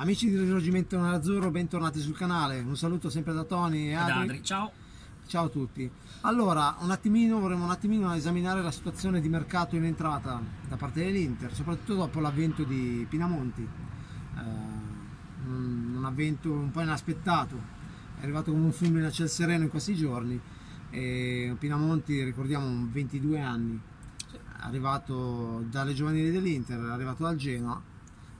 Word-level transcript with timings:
Amici 0.00 0.30
di 0.30 0.38
Risorgimento 0.38 0.96
Nerazzurro, 0.96 1.50
bentornati 1.50 1.98
sul 1.98 2.16
canale. 2.16 2.60
Un 2.60 2.76
saluto 2.76 3.10
sempre 3.10 3.32
da 3.32 3.42
Tony 3.42 3.88
e 3.88 3.94
Adri. 3.94 4.12
Adri, 4.12 4.44
ciao. 4.44 4.70
Ciao 5.26 5.46
a 5.46 5.48
tutti. 5.48 5.90
Allora, 6.20 6.76
un 6.82 6.92
attimino 6.92 7.40
vorremmo 7.40 7.64
un 7.64 7.72
attimino 7.72 8.14
esaminare 8.14 8.62
la 8.62 8.70
situazione 8.70 9.20
di 9.20 9.28
mercato 9.28 9.74
in 9.74 9.82
entrata 9.82 10.40
da 10.68 10.76
parte 10.76 11.02
dell'Inter, 11.02 11.52
soprattutto 11.52 11.96
dopo 11.96 12.20
l'avvento 12.20 12.62
di 12.62 13.04
Pinamonti. 13.08 13.62
Eh, 13.62 14.40
un 15.48 16.02
avvento 16.04 16.52
un 16.52 16.70
po' 16.70 16.80
inaspettato, 16.80 17.60
è 18.20 18.22
arrivato 18.22 18.52
come 18.52 18.66
un 18.66 18.72
fulmine 18.72 19.06
a 19.06 19.10
ciel 19.10 19.28
sereno 19.28 19.64
in 19.64 19.68
questi 19.68 19.96
giorni. 19.96 20.40
E 20.90 21.56
Pinamonti, 21.58 22.22
ricordiamo, 22.22 22.86
22 22.88 23.40
anni, 23.40 23.80
arrivato 24.60 25.64
dalle 25.68 25.92
giovanili 25.92 26.30
dell'Inter, 26.30 26.78
è 26.78 26.88
arrivato 26.88 27.24
dal 27.24 27.34
Genoa. 27.34 27.96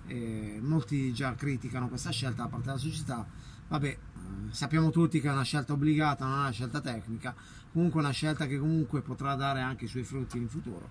E 0.09 0.59
molti 0.61 1.13
già 1.13 1.35
criticano 1.35 1.89
questa 1.89 2.11
scelta 2.11 2.43
da 2.43 2.49
parte 2.49 2.67
della 2.67 2.79
società. 2.79 3.27
Vabbè, 3.69 3.87
eh, 3.89 3.99
sappiamo 4.51 4.91
tutti 4.91 5.21
che 5.21 5.29
è 5.29 5.33
una 5.33 5.43
scelta 5.43 5.75
obbligata, 5.75 6.25
non 6.25 6.39
è 6.39 6.41
una 6.41 6.51
scelta 6.51 6.81
tecnica, 6.81 7.35
comunque 7.73 8.01
una 8.01 8.11
scelta 8.11 8.47
che 8.47 8.59
comunque 8.59 9.03
potrà 9.03 9.35
dare 9.35 9.61
anche 9.61 9.85
i 9.85 9.89
suoi 9.89 10.05
frutti 10.05 10.39
in 10.39 10.49
futuro. 10.49 10.91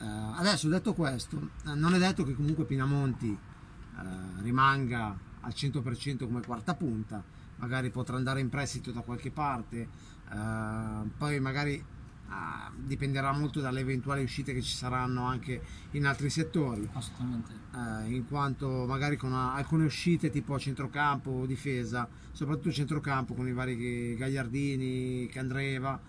Eh, 0.00 0.04
adesso 0.04 0.68
detto 0.68 0.94
questo, 0.94 1.50
eh, 1.66 1.74
non 1.74 1.94
è 1.94 1.98
detto 1.98 2.24
che 2.24 2.34
comunque 2.34 2.64
Pinamonti 2.64 3.30
eh, 3.30 4.42
rimanga 4.42 5.16
al 5.40 5.52
100% 5.54 6.24
come 6.26 6.42
quarta 6.42 6.74
punta, 6.74 7.22
magari 7.56 7.90
potrà 7.90 8.16
andare 8.16 8.40
in 8.40 8.48
prestito 8.48 8.90
da 8.90 9.00
qualche 9.02 9.30
parte, 9.30 9.88
eh, 10.30 11.08
poi 11.16 11.40
magari 11.40 11.84
ah, 12.28 12.70
dipenderà 12.76 13.32
molto 13.32 13.60
dalle 13.60 13.80
eventuali 13.80 14.22
uscite 14.22 14.52
che 14.52 14.62
ci 14.62 14.74
saranno 14.74 15.24
anche 15.24 15.60
in 15.92 16.06
altri 16.06 16.30
settori 16.30 16.88
Assolutamente. 16.92 17.52
eh, 17.74 18.10
in 18.14 18.26
quanto 18.26 18.84
magari 18.86 19.16
con 19.16 19.30
una- 19.32 19.54
alcune 19.54 19.84
uscite 19.84 20.30
tipo 20.30 20.58
centrocampo 20.58 21.30
o 21.30 21.46
difesa, 21.46 22.08
soprattutto 22.32 22.70
centrocampo 22.72 23.34
con 23.34 23.46
i 23.48 23.52
vari 23.52 24.14
Gagliardini, 24.16 25.28
Candreva, 25.28 26.00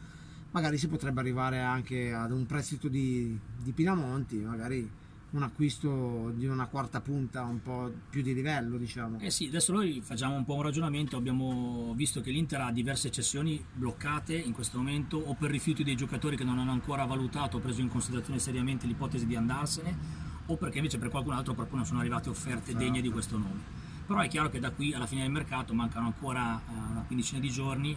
magari 0.51 0.77
si 0.77 0.87
potrebbe 0.87 1.19
arrivare 1.19 1.59
anche 1.59 2.13
ad 2.13 2.31
un 2.31 2.45
prestito 2.45 2.87
di, 2.87 3.37
di 3.61 3.71
Pinamonti, 3.71 4.37
magari 4.37 4.89
un 5.31 5.43
acquisto 5.43 6.31
di 6.35 6.47
una 6.47 6.65
quarta 6.67 7.01
punta 7.01 7.43
un 7.43 7.61
po' 7.61 7.91
più 8.09 8.21
di 8.21 8.33
livello, 8.33 8.77
diciamo. 8.77 9.19
Eh 9.19 9.29
sì, 9.29 9.47
adesso 9.47 9.71
noi 9.71 10.01
facciamo 10.03 10.35
un 10.35 10.43
po' 10.43 10.55
un 10.55 10.63
ragionamento, 10.63 11.17
abbiamo 11.17 11.93
visto 11.95 12.21
che 12.21 12.31
l'Inter 12.31 12.61
ha 12.61 12.71
diverse 12.71 13.11
cessioni 13.11 13.63
bloccate 13.73 14.35
in 14.35 14.53
questo 14.53 14.77
momento 14.77 15.17
o 15.17 15.35
per 15.35 15.51
rifiuti 15.51 15.83
dei 15.83 15.95
giocatori 15.95 16.35
che 16.35 16.43
non 16.43 16.57
hanno 16.57 16.71
ancora 16.71 17.05
valutato 17.05 17.57
o 17.57 17.59
preso 17.59 17.81
in 17.81 17.89
considerazione 17.89 18.39
seriamente 18.39 18.87
l'ipotesi 18.87 19.27
di 19.27 19.35
andarsene 19.35 20.27
o 20.47 20.55
perché 20.57 20.77
invece 20.77 20.97
per 20.97 21.09
qualcun 21.09 21.33
altro 21.33 21.53
proprio 21.53 21.77
non 21.77 21.85
sono 21.85 21.99
arrivate 21.99 22.29
offerte 22.29 22.75
degne 22.75 23.01
di 23.01 23.11
questo 23.11 23.37
nome. 23.37 23.77
Però 24.07 24.19
è 24.21 24.27
chiaro 24.27 24.49
che 24.49 24.59
da 24.59 24.71
qui 24.71 24.93
alla 24.93 25.05
fine 25.05 25.21
del 25.21 25.31
mercato 25.31 25.75
mancano 25.75 26.07
ancora 26.07 26.59
eh, 26.59 26.91
una 26.91 27.03
quindicina 27.05 27.39
di 27.39 27.51
giorni 27.51 27.95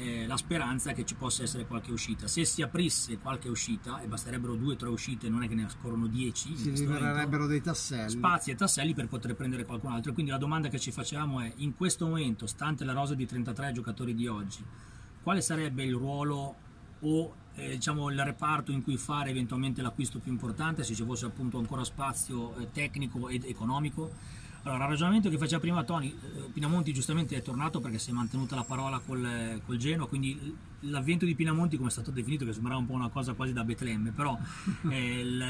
eh, 0.00 0.26
la 0.26 0.36
speranza 0.36 0.92
che 0.92 1.04
ci 1.04 1.14
possa 1.14 1.42
essere 1.42 1.66
qualche 1.66 1.92
uscita. 1.92 2.26
Se 2.26 2.44
si 2.44 2.62
aprisse 2.62 3.18
qualche 3.18 3.48
uscita, 3.48 4.00
e 4.00 4.06
basterebbero 4.06 4.54
due 4.54 4.72
o 4.72 4.76
tre 4.76 4.88
uscite, 4.88 5.28
non 5.28 5.42
è 5.42 5.48
che 5.48 5.54
ne 5.54 5.68
scorrono 5.68 6.06
dieci, 6.06 6.56
Si 6.56 6.72
libererebbero 6.72 7.46
dei 7.46 7.60
tasselli. 7.60 8.10
spazi 8.10 8.50
e 8.50 8.54
tasselli 8.54 8.94
per 8.94 9.08
poter 9.08 9.34
prendere 9.34 9.64
qualcun 9.66 9.92
altro. 9.92 10.12
Quindi 10.12 10.30
la 10.30 10.38
domanda 10.38 10.68
che 10.68 10.78
ci 10.80 10.90
facevamo 10.90 11.40
è: 11.40 11.52
in 11.56 11.74
questo 11.76 12.06
momento, 12.06 12.46
stante 12.46 12.84
la 12.84 12.92
rosa 12.92 13.14
di 13.14 13.26
33 13.26 13.72
giocatori 13.72 14.14
di 14.14 14.26
oggi, 14.26 14.64
quale 15.22 15.42
sarebbe 15.42 15.84
il 15.84 15.94
ruolo 15.94 16.54
o 17.02 17.34
eh, 17.54 17.70
diciamo 17.70 18.10
il 18.10 18.22
reparto 18.22 18.72
in 18.72 18.82
cui 18.82 18.96
fare 18.96 19.30
eventualmente 19.30 19.82
l'acquisto 19.82 20.18
più 20.18 20.32
importante, 20.32 20.82
se 20.82 20.94
ci 20.94 21.04
fosse 21.04 21.26
appunto 21.26 21.58
ancora 21.58 21.84
spazio 21.84 22.56
eh, 22.56 22.70
tecnico 22.70 23.28
ed 23.28 23.44
economico? 23.44 24.38
Allora, 24.62 24.84
il 24.84 24.90
ragionamento 24.90 25.30
che 25.30 25.38
faceva 25.38 25.58
prima 25.58 25.82
Tony, 25.84 26.08
eh, 26.08 26.50
Pinamonti 26.52 26.92
giustamente 26.92 27.34
è 27.34 27.40
tornato 27.40 27.80
perché 27.80 27.98
si 27.98 28.10
è 28.10 28.12
mantenuta 28.12 28.54
la 28.54 28.62
parola 28.62 28.98
col, 28.98 29.24
eh, 29.24 29.62
col 29.64 29.78
Genoa, 29.78 30.06
quindi 30.06 30.54
l'avvento 30.80 31.24
di 31.24 31.34
Pinamonti, 31.34 31.76
come 31.76 31.88
è 31.88 31.92
stato 31.92 32.10
definito, 32.10 32.44
che 32.44 32.52
sembrava 32.52 32.78
un 32.78 32.86
po' 32.86 32.92
una 32.92 33.08
cosa 33.08 33.32
quasi 33.32 33.54
da 33.54 33.64
Betlemme, 33.64 34.10
però 34.10 34.38
eh, 34.90 35.20
il, 35.20 35.44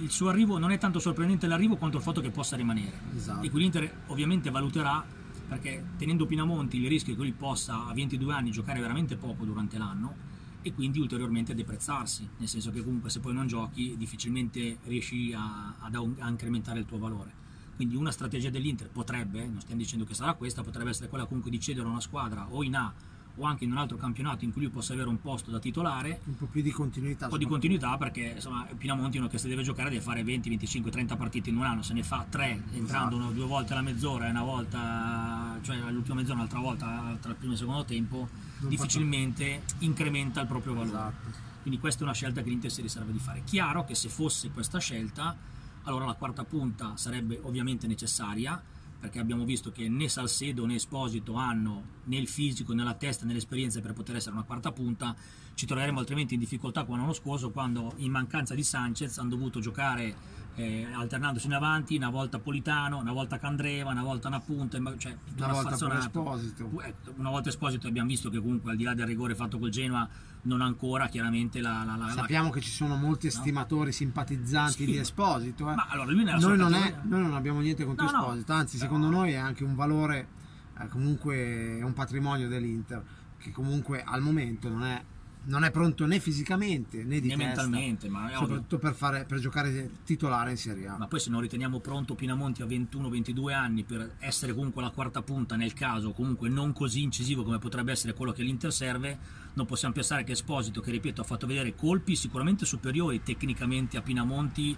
il 0.00 0.10
suo 0.10 0.30
arrivo 0.30 0.56
non 0.56 0.70
è 0.70 0.78
tanto 0.78 0.98
sorprendente 0.98 1.46
l'arrivo 1.46 1.76
quanto 1.76 1.98
il 1.98 2.02
fatto 2.02 2.22
che 2.22 2.30
possa 2.30 2.56
rimanere. 2.56 2.98
Esatto. 3.14 3.44
E 3.44 3.50
quindi 3.50 3.78
l'Inter 3.78 3.94
ovviamente 4.06 4.50
valuterà, 4.50 5.04
perché 5.48 5.84
tenendo 5.98 6.24
Pinamonti 6.24 6.78
il 6.78 6.88
rischio 6.88 7.14
che 7.14 7.20
lui 7.20 7.32
possa 7.32 7.86
a 7.86 7.92
22 7.92 8.32
anni 8.32 8.50
giocare 8.50 8.80
veramente 8.80 9.16
poco 9.16 9.44
durante 9.44 9.76
l'anno 9.76 10.24
e 10.62 10.72
quindi 10.72 10.98
ulteriormente 10.98 11.54
deprezzarsi, 11.54 12.28
nel 12.38 12.48
senso 12.48 12.72
che 12.72 12.82
comunque 12.82 13.10
se 13.10 13.20
poi 13.20 13.34
non 13.34 13.46
giochi 13.46 13.94
difficilmente 13.96 14.78
riesci 14.84 15.32
a, 15.32 15.74
ad 15.78 15.94
au- 15.94 16.16
a 16.18 16.28
incrementare 16.28 16.80
il 16.80 16.86
tuo 16.86 16.98
valore. 16.98 17.44
Quindi 17.76 17.94
una 17.94 18.10
strategia 18.10 18.48
dell'Inter 18.50 18.88
potrebbe, 18.88 19.44
non 19.46 19.60
stiamo 19.60 19.80
dicendo 19.80 20.04
che 20.04 20.14
sarà 20.14 20.32
questa, 20.32 20.62
potrebbe 20.62 20.90
essere 20.90 21.08
quella 21.08 21.26
comunque 21.26 21.50
di 21.50 21.60
cedere 21.60 21.86
a 21.86 21.90
una 21.90 22.00
squadra 22.00 22.46
o 22.48 22.62
in 22.64 22.74
A 22.74 22.92
o 23.38 23.44
anche 23.44 23.64
in 23.64 23.72
un 23.72 23.76
altro 23.76 23.98
campionato 23.98 24.46
in 24.46 24.52
cui 24.52 24.62
lui 24.62 24.70
possa 24.70 24.94
avere 24.94 25.10
un 25.10 25.20
posto 25.20 25.50
da 25.50 25.58
titolare 25.58 26.20
Un 26.24 26.36
po' 26.38 26.46
più 26.46 26.62
di 26.62 26.70
continuità. 26.70 27.26
un 27.26 27.30
po' 27.32 27.36
di 27.36 27.44
continuità 27.44 27.98
perché 27.98 28.32
insomma 28.36 28.64
Pinamonti 28.78 29.18
è 29.18 29.20
uno 29.20 29.28
che 29.28 29.36
se 29.36 29.46
deve 29.46 29.62
giocare 29.62 29.90
deve 29.90 30.00
fare 30.00 30.24
20, 30.24 30.48
25, 30.48 30.90
30 30.90 31.16
partite 31.16 31.50
in 31.50 31.58
un 31.58 31.64
anno, 31.64 31.82
se 31.82 31.92
ne 31.92 32.02
fa 32.02 32.24
3 32.26 32.62
entrando 32.72 33.16
uno- 33.16 33.32
due 33.32 33.44
volte 33.44 33.74
alla 33.74 33.82
mezz'ora 33.82 34.26
e 34.26 34.30
una 34.30 34.42
volta, 34.42 35.58
cioè 35.60 35.76
all'ultima 35.76 36.14
mezz'ora 36.14 36.34
un'altra 36.36 36.60
volta 36.60 37.14
tra 37.20 37.30
il 37.30 37.36
primo 37.36 37.50
e 37.52 37.54
il 37.56 37.60
secondo 37.60 37.84
tempo, 37.84 38.26
Non 38.60 38.70
difficilmente 38.70 39.64
incrementa 39.80 40.40
il 40.40 40.46
proprio 40.46 40.72
valore. 40.72 40.88
Esatto. 40.96 41.44
Quindi 41.60 41.78
questa 41.78 42.00
è 42.00 42.04
una 42.04 42.14
scelta 42.14 42.40
che 42.42 42.48
l'Inter 42.48 42.70
si 42.70 42.80
riserva 42.80 43.10
di 43.12 43.18
fare. 43.18 43.42
Chiaro 43.44 43.84
che 43.84 43.94
se 43.94 44.08
fosse 44.08 44.50
questa 44.50 44.78
scelta, 44.78 45.36
allora 45.86 46.04
la 46.04 46.14
quarta 46.14 46.44
punta 46.44 46.96
sarebbe 46.96 47.40
ovviamente 47.42 47.86
necessaria, 47.86 48.62
perché 48.98 49.18
abbiamo 49.18 49.44
visto 49.44 49.70
che 49.70 49.88
né 49.88 50.08
Salcedo 50.08 50.66
né 50.66 50.74
Esposito 50.74 51.34
hanno 51.34 52.00
né 52.04 52.16
il 52.16 52.28
fisico, 52.28 52.72
né 52.72 52.82
la 52.82 52.94
testa, 52.94 53.24
né 53.24 53.32
l'esperienza 53.32 53.80
per 53.80 53.92
poter 53.92 54.16
essere 54.16 54.34
una 54.34 54.44
quarta 54.44 54.72
punta. 54.72 55.14
Ci 55.54 55.66
troveremo 55.66 55.98
altrimenti 55.98 56.34
in 56.34 56.40
difficoltà 56.40 56.84
come 56.84 56.98
l'anno 56.98 57.12
scorso, 57.12 57.50
quando 57.50 57.92
in 57.96 58.10
mancanza 58.10 58.54
di 58.54 58.62
Sanchez 58.62 59.18
hanno 59.18 59.30
dovuto 59.30 59.60
giocare 59.60 60.14
eh, 60.56 60.86
alternandosi 60.92 61.46
in 61.46 61.52
avanti, 61.54 61.96
una 61.96 62.10
volta 62.10 62.38
Politano, 62.38 62.98
una 62.98 63.12
volta 63.12 63.38
Candreva, 63.38 63.90
una 63.90 64.02
volta 64.02 64.28
una 64.28 64.40
punta, 64.40 64.78
cioè 64.96 65.16
Una 65.36 65.46
volta. 65.52 65.98
Esposito. 65.98 66.70
Eh, 66.82 66.94
Una 67.16 67.30
volta 67.30 67.48
Esposito 67.50 67.86
abbiamo 67.86 68.08
visto 68.08 68.30
che 68.30 68.38
comunque 68.40 68.70
al 68.72 68.76
di 68.76 68.84
là 68.84 68.94
del 68.94 69.06
rigore 69.06 69.34
fatto 69.34 69.58
col 69.58 69.70
Genoa 69.70 70.08
non 70.42 70.60
ancora 70.60 71.08
chiaramente 71.08 71.60
la, 71.60 71.82
la, 71.84 71.96
la- 71.96 72.06
la- 72.06 72.12
Sappiamo 72.12 72.50
che 72.50 72.60
ci 72.60 72.70
sono 72.70 72.96
molti 72.96 73.26
estimatori 73.26 73.92
simpatizzanti 73.92 74.84
Sì. 74.84 74.86
di 74.86 74.96
Esposito. 74.98 75.70
eh. 75.70 75.74
Ma 75.74 75.86
allora 75.88 76.10
lui 76.10 76.24
nella 76.24 76.38
noi, 76.38 76.56
non 76.56 76.72
è- 76.74 76.94
noi 77.02 77.20
non 77.22 77.34
abbiamo 77.34 77.60
niente 77.60 77.84
contro 77.84 78.04
No, 78.06 78.10
no. 78.12 78.18
Esposito, 78.18 78.52
anzi, 78.52 78.78
secondo 78.78 79.08
noi 79.10 79.32
è 79.32 79.36
anche 79.36 79.64
un 79.64 79.74
valore, 79.74 80.28
eh, 80.80 80.88
comunque 80.88 81.78
è 81.78 81.82
un 81.82 81.92
patrimonio 81.92 82.48
dell'Inter 82.48 83.02
che 83.38 83.50
comunque 83.50 84.02
al 84.02 84.22
momento 84.22 84.68
non 84.68 84.84
è, 84.84 85.02
non 85.46 85.64
è 85.64 85.70
pronto 85.70 86.06
né 86.06 86.18
fisicamente 86.18 87.04
né 87.04 87.20
di 87.20 87.28
né 87.28 87.36
testa, 87.36 87.62
mentalmente, 87.62 88.08
ma, 88.08 88.30
soprattutto 88.34 88.78
per, 88.78 88.94
fare, 88.94 89.24
per 89.24 89.38
giocare 89.38 89.90
titolare 90.04 90.50
in 90.50 90.56
Serie 90.56 90.88
A. 90.88 90.96
ma 90.96 91.06
poi 91.06 91.20
se 91.20 91.30
non 91.30 91.40
riteniamo 91.40 91.78
pronto 91.80 92.14
Pinamonti 92.14 92.62
a 92.62 92.66
21-22 92.66 93.52
anni 93.52 93.84
per 93.84 94.16
essere 94.18 94.54
comunque 94.54 94.82
la 94.82 94.90
quarta 94.90 95.22
punta 95.22 95.54
nel 95.56 95.72
caso, 95.72 96.12
comunque 96.12 96.48
non 96.48 96.72
così 96.72 97.02
incisivo 97.02 97.44
come 97.44 97.58
potrebbe 97.58 97.92
essere 97.92 98.12
quello 98.14 98.32
che 98.32 98.42
l'Inter 98.42 98.72
serve, 98.72 99.18
non 99.54 99.66
possiamo 99.66 99.94
pensare 99.94 100.24
che 100.24 100.32
Esposito, 100.32 100.80
che 100.80 100.90
ripeto 100.90 101.20
ha 101.20 101.24
fatto 101.24 101.46
vedere 101.46 101.74
colpi 101.74 102.16
sicuramente 102.16 102.66
superiori 102.66 103.22
tecnicamente 103.22 103.96
a 103.96 104.02
Pinamonti, 104.02 104.76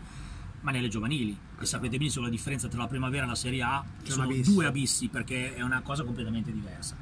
ma 0.61 0.71
nelle 0.71 0.89
giovanili. 0.89 1.37
E 1.59 1.65
sapete 1.65 1.97
benissimo 1.97 2.25
la 2.25 2.31
differenza 2.31 2.69
tra 2.69 2.81
la 2.81 2.87
primavera 2.87 3.25
e 3.25 3.29
la 3.29 3.35
Serie 3.35 3.63
A, 3.63 3.85
C'è 4.03 4.11
sono 4.11 4.25
abisso. 4.25 4.53
due 4.53 4.67
abissi 4.67 5.09
perché 5.09 5.55
è 5.55 5.63
una 5.63 5.81
cosa 5.81 6.05
completamente 6.05 6.53
diversa. 6.53 6.97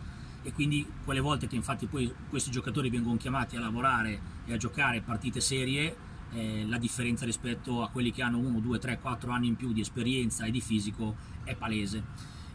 E 0.47 0.53
quindi 0.53 0.87
quelle 1.05 1.19
volte 1.19 1.49
che 1.49 1.57
infatti 1.57 1.87
poi 1.87 2.15
questi 2.29 2.53
giocatori 2.53 2.89
vengono 2.89 3.17
chiamati 3.17 3.57
a 3.57 3.61
lavorare 3.61 4.21
e 4.45 4.53
a 4.53 4.57
giocare 4.57 5.01
partite 5.01 5.41
serie, 5.41 5.97
eh, 6.35 6.65
la 6.69 6.79
differenza 6.79 7.25
rispetto 7.25 7.83
a 7.83 7.89
quelli 7.89 8.13
che 8.13 8.23
hanno 8.23 8.39
1, 8.39 8.61
2, 8.61 8.79
3, 8.79 9.01
4 9.01 9.33
anni 9.33 9.49
in 9.49 9.57
più 9.57 9.73
di 9.73 9.81
esperienza 9.81 10.45
e 10.45 10.53
di 10.53 10.61
fisico 10.61 11.17
è 11.43 11.57
palese. 11.57 12.05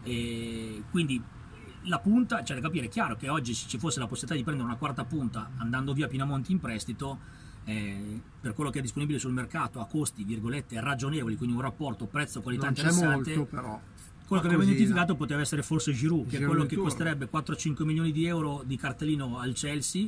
E 0.03 0.83
quindi 0.89 1.21
la 1.83 1.99
punta, 1.99 2.45
cioè 2.45 2.55
da 2.55 2.61
capire, 2.61 2.85
è 2.85 2.89
chiaro 2.89 3.17
che 3.17 3.27
oggi 3.27 3.53
se 3.53 3.67
ci 3.67 3.77
fosse 3.77 3.99
la 3.99 4.07
possibilità 4.07 4.37
di 4.37 4.43
prendere 4.45 4.69
una 4.69 4.77
quarta 4.77 5.03
punta 5.03 5.51
andando 5.57 5.91
via 5.91 6.07
Pinamonti 6.07 6.53
in 6.53 6.61
prestito, 6.61 7.19
eh, 7.65 8.21
per 8.39 8.53
quello 8.53 8.69
che 8.69 8.79
è 8.79 8.81
disponibile 8.81 9.19
sul 9.19 9.33
mercato 9.33 9.81
a 9.81 9.85
costi, 9.85 10.23
virgolette, 10.23 10.79
ragionevoli, 10.79 11.35
quindi 11.35 11.55
un 11.55 11.61
rapporto 11.61 12.05
prezzo-qualità 12.05 12.67
non 12.67 12.73
interessante, 12.73 13.35
molto 13.35 13.53
però. 13.53 13.81
Quello 14.31 14.41
che 14.43 14.47
abbiamo 14.55 14.63
identificato 14.63 15.15
poteva 15.15 15.41
essere 15.41 15.61
forse 15.61 15.91
Giroud, 15.91 16.29
che 16.29 16.35
è 16.37 16.39
Giroud 16.39 16.47
quello 16.49 16.63
di 16.69 16.75
che 16.75 16.81
costerebbe 16.81 17.27
4-5 17.29 17.83
milioni 17.83 18.11
di 18.13 18.25
euro 18.25 18.63
di 18.65 18.77
cartellino 18.77 19.37
al 19.37 19.51
Chelsea 19.53 20.07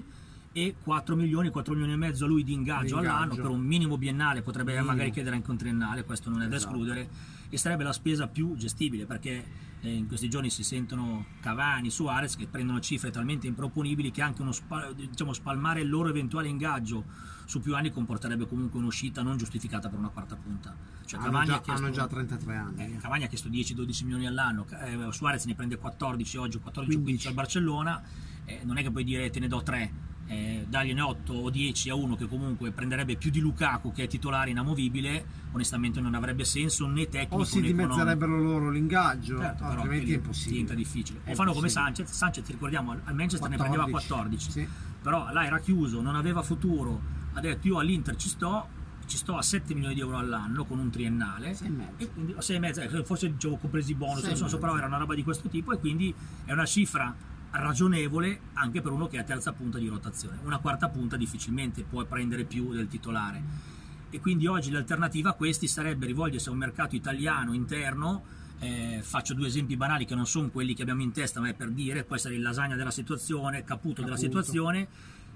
e 0.53 0.75
4 0.81 1.15
milioni, 1.17 1.49
4 1.49 1.73
milioni 1.73 1.91
e 1.93 1.97
mezzo 1.97 2.25
lui 2.25 2.45
di 2.45 2.53
ingaggio, 2.53 2.83
Di 2.83 2.89
ingaggio. 3.01 3.09
all'anno 3.09 3.35
per 3.35 3.47
un 3.47 3.59
minimo 3.59 3.97
biennale, 3.97 4.41
potrebbe 4.41 4.71
Minimo. 4.71 4.91
magari 4.91 5.11
chiedere 5.11 5.35
anche 5.35 5.51
un 5.51 5.57
triennale, 5.57 6.05
questo 6.05 6.29
non 6.29 6.41
è 6.41 6.47
da 6.47 6.55
Esatto. 6.55 6.71
escludere, 6.71 7.09
e 7.49 7.57
sarebbe 7.57 7.83
la 7.83 7.91
spesa 7.91 8.27
più 8.27 8.55
gestibile 8.55 9.05
perché 9.05 9.43
in 9.89 10.07
questi 10.07 10.29
giorni 10.29 10.49
si 10.49 10.63
sentono 10.63 11.25
Cavani, 11.41 11.89
Suarez 11.89 12.35
che 12.35 12.47
prendono 12.47 12.79
cifre 12.79 13.11
talmente 13.11 13.47
improponibili 13.47 14.11
che 14.11 14.21
anche 14.21 14.41
uno 14.41 14.53
diciamo, 14.95 15.33
spalmare 15.33 15.81
il 15.81 15.89
loro 15.89 16.09
eventuale 16.09 16.47
ingaggio 16.47 17.03
su 17.45 17.59
più 17.59 17.75
anni 17.75 17.91
comporterebbe 17.91 18.47
comunque 18.47 18.79
un'uscita 18.79 19.21
non 19.21 19.37
giustificata 19.37 19.89
per 19.89 19.99
una 19.99 20.09
quarta 20.09 20.35
punta. 20.35 20.75
Cioè, 21.05 21.19
hanno, 21.19 21.29
Cavani 21.31 21.47
già, 21.47 21.55
ha 21.55 21.61
chiesto- 21.61 21.83
hanno 21.83 21.93
già 21.93 22.07
33 22.07 22.55
anni. 22.55 22.83
eh, 22.95 22.97
Cavani 22.97 23.23
ha 23.25 23.27
chiesto 23.27 23.49
10-12 23.49 24.03
milioni 24.03 24.25
all'anno, 24.25 24.65
eh, 24.81 25.11
Suarez 25.11 25.45
ne 25.45 25.55
prende 25.55 25.77
14 25.77 26.37
oggi, 26.37 26.59
14-15 26.63 27.27
al 27.27 27.33
Barcellona, 27.33 28.01
eh, 28.45 28.61
non 28.63 28.77
è 28.77 28.83
che 28.83 28.91
puoi 28.91 29.03
dire 29.03 29.29
te 29.29 29.39
ne 29.39 29.47
do 29.47 29.61
3, 29.61 29.91
eh, 30.33 30.65
dargliene 30.67 31.01
8 31.01 31.33
o 31.33 31.49
10 31.49 31.89
a 31.89 31.95
uno 31.95 32.15
che 32.15 32.27
comunque 32.27 32.71
prenderebbe 32.71 33.15
più 33.15 33.29
di 33.29 33.39
Lukaku 33.39 33.91
che 33.91 34.03
è 34.03 34.07
titolare 34.07 34.49
inamovibile, 34.49 35.25
onestamente 35.51 36.01
non 36.01 36.15
avrebbe 36.15 36.43
senso 36.45 36.87
né 36.87 37.07
tecnico 37.09 37.35
O 37.41 37.43
si 37.43 37.59
né 37.59 37.67
economico. 37.67 37.93
dimezzerebbero 37.95 38.41
loro 38.41 38.69
l'ingaggio, 38.69 39.39
Certo, 39.39 39.63
altrimenti 39.63 40.11
è 40.13 40.15
impossibile. 40.15 40.51
diventa 40.51 40.73
difficile. 40.73 41.19
È 41.23 41.31
O 41.31 41.35
fanno 41.35 41.53
come. 41.53 41.69
Sanchez, 41.69 42.09
Sanchez 42.11 42.47
ricordiamo 42.47 42.91
al 42.91 43.15
Manchester 43.15 43.49
ne 43.49 43.57
prendeva 43.57 43.85
14, 43.87 44.51
Sì. 44.51 44.67
però 45.01 45.31
là 45.31 45.45
era 45.45 45.59
chiuso, 45.59 46.01
non 46.01 46.15
aveva 46.15 46.41
futuro, 46.41 46.99
ha 47.33 47.39
detto 47.39 47.67
io 47.67 47.79
all'Inter 47.79 48.15
ci 48.15 48.29
sto, 48.29 48.67
ci 49.05 49.17
sto 49.17 49.35
a 49.37 49.41
7 49.41 49.73
milioni 49.73 49.93
di 49.95 49.99
euro 49.99 50.17
all'anno 50.17 50.63
con 50.65 50.79
un 50.79 50.89
triennale 50.89 51.53
Sei 51.53 51.67
e 51.67 52.59
mezzo. 52.59 52.81
e 52.81 52.89
e 52.89 52.97
eh, 52.99 53.03
forse 53.03 53.31
dicevo 53.31 53.57
compresi 53.57 53.91
i 53.91 53.95
bonus, 53.95 54.23
e 54.23 54.27
mezzo. 54.29 54.57
però 54.57 54.77
era 54.77 54.87
una 54.87 54.97
roba 54.97 55.13
di 55.13 55.23
questo 55.23 55.49
tipo 55.49 55.71
e 55.73 55.77
quindi 55.79 56.13
è 56.45 56.51
una 56.53 56.65
cifra 56.65 57.13
ragionevole 57.53 58.39
anche 58.53 58.81
per 58.81 58.91
uno 58.91 59.07
che 59.07 59.19
è 59.19 59.23
terza 59.23 59.51
punta 59.53 59.77
di 59.77 59.87
rotazione. 59.87 60.39
Una 60.43 60.59
quarta 60.59 60.89
punta 60.89 61.17
difficilmente 61.17 61.83
può 61.83 62.03
prendere 62.05 62.43
più 62.45 62.71
del 62.73 62.87
titolare. 62.87 63.41
E 64.09 64.19
quindi 64.19 64.45
oggi 64.47 64.69
l'alternativa 64.71 65.31
a 65.31 65.33
questi 65.33 65.67
sarebbe 65.67 66.05
rivolgersi 66.05 66.49
a 66.49 66.51
un 66.51 66.57
mercato 66.57 66.95
italiano 66.95 67.53
interno. 67.53 68.23
eh, 68.59 69.01
faccio 69.03 69.33
due 69.33 69.47
esempi 69.47 69.75
banali 69.75 70.05
che 70.05 70.15
non 70.15 70.25
sono 70.25 70.47
quelli 70.47 70.73
che 70.73 70.83
abbiamo 70.83 71.01
in 71.01 71.11
testa, 71.11 71.41
ma 71.41 71.49
è 71.49 71.53
per 71.53 71.69
dire, 71.71 72.05
può 72.05 72.15
essere 72.15 72.35
il 72.35 72.41
lasagna 72.41 72.77
della 72.77 72.91
situazione, 72.91 73.65
Caputo, 73.65 74.01
della 74.03 74.15
Caputo. 74.15 74.41
situazione, 74.41 74.87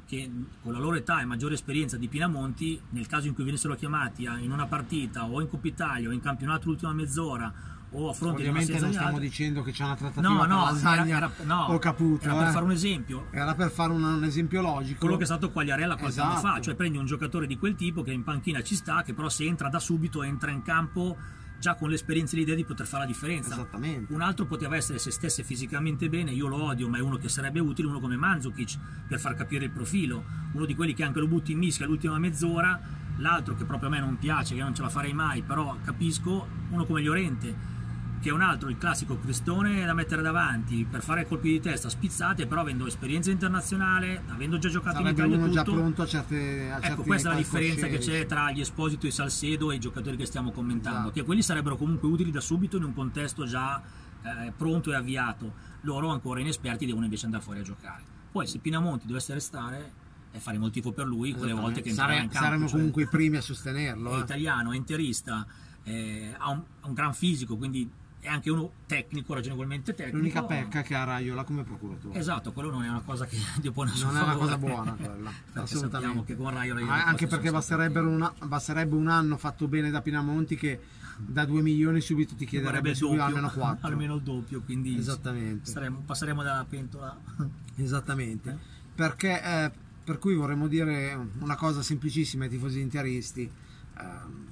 che 0.05 0.31
con 0.61 0.71
la 0.71 0.79
loro 0.79 0.95
età 0.95 1.19
e 1.19 1.25
maggiore 1.25 1.55
esperienza 1.55 1.97
di 1.97 2.07
Pinamonti, 2.07 2.79
nel 2.91 3.05
caso 3.07 3.27
in 3.27 3.33
cui 3.33 3.43
venissero 3.43 3.75
chiamati 3.75 4.25
a- 4.25 4.37
in 4.39 4.51
una 4.51 4.65
partita 4.65 5.25
o 5.25 5.41
in 5.41 5.49
Coppa 5.49 5.67
Italia 5.67 6.07
o 6.07 6.13
in 6.13 6.21
campionato 6.21 6.67
l'ultima 6.69 6.93
mezz'ora 6.93 7.53
o 7.91 8.09
a 8.09 8.13
fronte 8.13 8.41
di 8.41 8.47
Ovviamente 8.49 8.71
non 8.73 8.79
stiamo 8.79 8.93
segnalata- 8.97 9.19
dicendo 9.19 9.63
che 9.63 9.71
c'è 9.71 9.83
una 9.85 9.95
trattativa 9.95 10.27
No, 10.27 10.45
no, 10.45 10.63
lasagna 10.65 11.15
era, 11.17 11.31
era- 11.37 11.45
no, 11.45 11.65
o 11.67 11.79
Caputo. 11.79 12.25
era 12.25 12.35
per 12.37 12.47
eh. 12.47 12.51
fare 12.51 12.65
un 12.65 12.71
esempio. 12.71 13.27
Era 13.31 13.55
per 13.55 13.71
fare 13.71 13.91
un, 13.93 14.03
un 14.03 14.23
esempio 14.23 14.61
logico. 14.61 14.99
Quello 14.99 15.15
che 15.15 15.23
è 15.23 15.25
stato 15.25 15.51
Quagliarella 15.51 15.95
qualche 15.95 16.19
anno 16.19 16.33
Esatto. 16.33 16.47
fa, 16.55 16.61
cioè 16.61 16.75
prendi 16.75 16.97
un 16.97 17.05
giocatore 17.05 17.47
di 17.47 17.57
quel 17.57 17.75
tipo 17.75 18.03
che 18.03 18.11
in 18.11 18.23
panchina 18.23 18.61
ci 18.61 18.75
sta, 18.75 19.03
che 19.03 19.13
però 19.13 19.29
se 19.29 19.45
entra 19.45 19.69
da 19.69 19.79
subito 19.79 20.21
entra 20.23 20.51
in 20.51 20.61
campo 20.61 21.17
già 21.59 21.73
con 21.73 21.89
l'esperienza 21.89 22.35
e 22.35 22.39
l'idea 22.39 22.53
di 22.53 22.65
poter 22.65 22.85
fare 22.85 23.03
la 23.03 23.07
differenza. 23.09 23.53
Esattamente. 23.53 24.13
Un 24.13 24.21
altro 24.21 24.45
poteva 24.45 24.75
essere 24.75 24.99
se 24.99 25.09
stesse 25.09 25.43
fisicamente 25.43 26.07
bene, 26.09 26.31
io 26.31 26.47
lo 26.47 26.61
odio, 26.63 26.87
ma 26.87 26.97
è 26.97 27.01
uno 27.01 27.17
che 27.17 27.29
sarebbe 27.29 27.59
utile, 27.59 27.87
uno 27.87 27.99
come 27.99 28.15
Mandzukic 28.15 28.77
per 29.07 29.19
far 29.19 29.33
capire 29.35 29.65
il 29.65 29.71
profilo, 29.71 30.23
uno 30.51 30.65
di 30.65 30.75
quelli 30.75 30.93
che 30.93 31.03
anche 31.03 31.19
lo 31.19 31.27
butti 31.27 31.53
in 31.53 31.57
mischia 31.57 31.87
l'ultima 31.87 32.19
mezz'ora, 32.19 32.79
l'altro 33.17 33.55
che 33.55 33.65
proprio 33.65 33.89
a 33.89 33.91
me 33.93 33.99
non 33.99 34.17
piace, 34.19 34.53
che 34.53 34.61
non 34.61 34.75
ce 34.75 34.83
la 34.83 34.89
farei 34.89 35.13
mai, 35.13 35.41
però 35.41 35.75
capisco, 35.83 36.47
uno 36.69 36.85
come 36.85 37.01
Llorente 37.01 37.75
che 38.19 38.29
è 38.29 38.31
un 38.31 38.41
altro, 38.41 38.69
il 38.69 38.77
classico 38.77 39.19
cristone 39.19 39.85
da 39.85 39.93
mettere 39.93 40.21
davanti 40.21 40.85
per 40.89 41.03
fare 41.03 41.27
colpi 41.27 41.51
di 41.51 41.59
testa 41.59 41.89
spizzate, 41.89 42.47
però 42.47 42.61
avendo 42.61 42.87
esperienza 42.87 43.29
internazionale, 43.29 44.23
avendo 44.27 44.57
già 44.57 44.69
giocato 44.69 44.97
Sarebbe 44.97 45.21
in 45.21 45.29
Italia 45.29 45.45
e 45.45 45.49
già 45.51 45.63
tutto, 45.63 45.77
pronto 45.77 46.01
a 46.01 46.05
certe 46.07 46.71
a 46.71 46.79
Ecco, 46.81 47.03
questa 47.03 47.29
è 47.29 47.31
la 47.33 47.37
differenza 47.37 47.87
che 47.87 47.99
c'è 47.99 48.25
tra 48.25 48.51
gli 48.51 48.59
Esposito, 48.59 49.05
i 49.05 49.11
Salcedo 49.11 49.71
e 49.71 49.75
i 49.75 49.79
giocatori 49.79 50.17
che 50.17 50.25
stiamo 50.25 50.51
commentando, 50.51 50.99
Esatto. 50.99 51.13
che 51.13 51.23
quelli 51.23 51.41
sarebbero 51.41 51.77
comunque 51.77 52.07
utili 52.07 52.31
da 52.31 52.41
subito 52.41 52.77
in 52.77 52.83
un 52.83 52.93
contesto 52.93 53.45
già 53.45 53.81
eh, 54.23 54.51
pronto 54.55 54.91
e 54.91 54.95
avviato. 54.95 55.75
Loro 55.81 56.09
ancora 56.09 56.39
inesperti 56.39 56.85
devono 56.85 57.05
invece 57.05 57.25
andare 57.25 57.43
fuori 57.43 57.59
a 57.59 57.63
giocare. 57.63 58.03
Poi 58.31 58.47
se 58.47 58.59
Pinamonti 58.59 59.05
dovesse 59.05 59.33
restare 59.33 60.05
e 60.31 60.39
faremo 60.39 60.65
il 60.65 60.71
tifo 60.71 60.91
per 60.91 61.05
lui 61.05 61.33
quelle 61.33 61.53
volte 61.53 61.81
che 61.81 61.91
Sare- 61.91 62.15
in 62.15 62.29
campo. 62.29 62.37
saremmo 62.37 62.67
cioè, 62.67 62.77
comunque 62.77 63.03
i 63.03 63.07
primi 63.07 63.37
a 63.37 63.41
sostenerlo. 63.41 64.15
è 64.15 64.17
eh. 64.17 64.21
italiano, 64.21 64.71
è 64.71 64.75
interista, 64.75 65.45
eh, 65.83 66.33
ha, 66.37 66.49
un, 66.49 66.61
ha 66.81 66.87
un 66.87 66.93
gran 66.93 67.13
fisico, 67.13 67.55
quindi 67.57 67.89
è 68.27 68.29
anche 68.29 68.49
uno 68.51 68.71
tecnico, 68.85 69.33
ragionevolmente 69.33 69.93
tecnico. 69.95 70.17
L'unica 70.17 70.43
pecca 70.43 70.81
che 70.81 70.93
ha 70.95 71.03
Raiola 71.03 71.43
come 71.43 71.63
procuratore. 71.63 72.17
Esatto, 72.19 72.51
quello 72.51 72.69
non 72.69 72.83
è 72.83 72.89
una 72.89 73.01
cosa 73.01 73.25
che 73.25 73.37
Dio 73.59 73.71
può 73.71 73.83
Non 73.85 74.15
è 74.17 74.21
una 74.21 74.35
cosa 74.35 74.57
buona 74.57 74.91
quella, 74.99 75.31
assolutamente. 75.53 76.23
che 76.25 76.35
con 76.35 76.51
Raiola 76.51 76.79
io 76.79 76.89
anche 76.89 77.27
perché 77.27 77.49
una- 77.49 78.33
basterebbe 78.45 78.95
un 78.95 79.07
anno 79.07 79.37
fatto 79.37 79.67
bene 79.67 79.89
da 79.89 80.01
Pinamonti 80.01 80.55
che 80.55 80.79
da 81.19 81.45
2 81.45 81.61
milioni 81.63 81.99
subito 81.99 82.35
ti 82.35 82.45
chiederebbe 82.45 82.93
subito 82.93 83.23
almeno 83.23 83.49
4. 83.51 83.87
almeno 83.87 84.15
il 84.15 84.21
doppio, 84.21 84.61
quindi 84.61 84.97
Esattamente. 84.97 85.65
staremo- 85.69 86.03
passeremo 86.05 86.43
dalla 86.43 86.65
pentola. 86.69 87.17
Esattamente. 87.75 88.57
Perché, 88.93 89.41
eh, 89.43 89.71
per 90.03 90.19
cui 90.19 90.35
vorremmo 90.35 90.67
dire 90.67 91.17
una 91.39 91.55
cosa 91.55 91.81
semplicissima 91.81 92.43
ai 92.45 92.49
tifosi 92.49 92.79
interisti 92.79 93.49
ehm, 93.99 94.45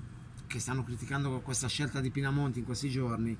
che 0.48 0.60
stanno 0.60 0.83
criticando 0.83 1.39
questa 1.42 1.68
scelta 1.68 2.00
di 2.00 2.12
Pinamonti 2.12 2.60
in 2.60 2.66
questi 2.66 2.89
giorni, 2.89 3.36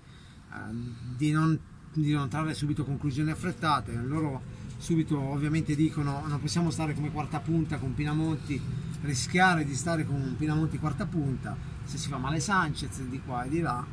di, 1.15 1.31
non, 1.31 1.57
di 1.93 2.11
non 2.11 2.29
trarre 2.29 2.53
subito 2.53 2.83
conclusioni 2.83 3.31
affrettate. 3.31 3.93
Loro 3.93 4.63
subito 4.77 5.19
ovviamente 5.19 5.75
dicono 5.75 6.23
non 6.27 6.39
possiamo 6.39 6.69
stare 6.69 6.93
come 6.93 7.11
quarta 7.11 7.39
punta 7.39 7.77
con 7.77 7.93
Pinamonti, 7.93 8.61
rischiare 9.01 9.65
di 9.65 9.73
stare 9.73 10.05
con 10.05 10.35
Pinamonti 10.37 10.77
quarta 10.77 11.05
punta, 11.05 11.55
se 11.83 11.97
si 11.97 12.09
fa 12.09 12.17
male 12.17 12.39
Sanchez 12.39 13.01
di 13.03 13.21
qua 13.21 13.43
e 13.43 13.49
di 13.49 13.61
là, 13.61 13.85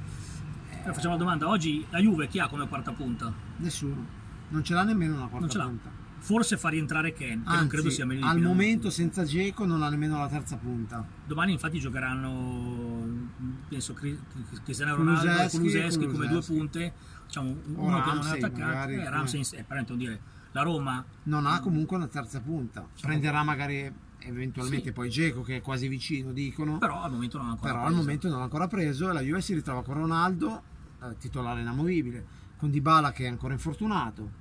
Però 0.82 0.92
facciamo 0.92 1.14
la 1.14 1.20
domanda, 1.20 1.48
oggi 1.48 1.84
la 1.90 2.00
Juve 2.00 2.26
chi 2.28 2.40
ha 2.40 2.48
come 2.48 2.66
quarta 2.68 2.92
punta? 2.92 3.32
nessuno. 3.58 4.20
Non 4.48 4.64
ce 4.64 4.74
l'ha 4.74 4.82
nemmeno 4.82 5.14
una 5.14 5.28
quarta 5.28 5.64
punta. 5.64 6.01
Forse 6.22 6.56
fa 6.56 6.68
rientrare 6.68 7.12
Ken, 7.12 7.42
che 7.42 7.50
non 7.56 7.66
credo 7.66 7.82
Anzi, 7.86 7.96
sia 7.96 8.06
meglio 8.06 8.24
al 8.24 8.38
momento 8.40 8.90
senza 8.90 9.24
Geco 9.24 9.66
non 9.66 9.82
ha 9.82 9.88
nemmeno 9.88 10.18
la 10.18 10.28
terza 10.28 10.56
punta. 10.56 11.04
Domani 11.26 11.50
infatti 11.50 11.80
giocheranno, 11.80 13.28
penso, 13.68 13.92
Cri- 13.92 14.16
Cristiano 14.62 14.94
Ronaldo 14.94 15.42
e 15.42 15.48
Kulusevski 15.50 16.06
come 16.06 16.28
due 16.28 16.40
punte, 16.40 16.92
diciamo 17.26 17.48
uno 17.74 18.02
che 18.02 18.08
non 18.10 18.18
è 18.18 18.22
Ramsey, 18.22 18.38
attaccante, 18.38 18.62
magari, 18.64 18.94
eh, 18.94 19.10
Ramsey, 19.10 19.40
eh, 19.52 19.64
per 19.64 19.84
non 19.88 19.98
dire, 19.98 20.20
la 20.52 20.62
Roma 20.62 21.04
Non 21.24 21.44
ha 21.46 21.58
comunque 21.58 21.96
una 21.96 22.06
terza 22.06 22.40
punta. 22.40 22.86
Prenderà 23.00 23.42
magari 23.42 23.92
eventualmente 24.20 24.86
Sì. 24.86 24.92
poi 24.92 25.10
Geco 25.10 25.42
che 25.42 25.56
è 25.56 25.60
quasi 25.60 25.88
vicino, 25.88 26.30
dicono. 26.32 26.78
Però, 26.78 26.92
però 26.94 27.02
al 27.04 27.10
momento 27.10 27.38
non 27.38 27.48
ha 27.48 27.50
ancora 27.50 27.72
al 27.80 27.84
preso. 27.86 27.96
momento 27.96 28.28
non 28.28 28.38
ha 28.38 28.42
ancora 28.44 28.68
preso 28.68 29.10
e 29.10 29.12
la 29.12 29.22
Juve 29.22 29.40
si 29.40 29.54
ritrova 29.54 29.82
con 29.82 29.94
Ronaldo, 29.94 30.62
eh, 31.02 31.16
titolare 31.18 31.62
inamovibile, 31.62 32.24
con 32.56 32.70
Dybala 32.70 33.10
che 33.10 33.24
è 33.24 33.28
ancora 33.28 33.54
infortunato, 33.54 34.40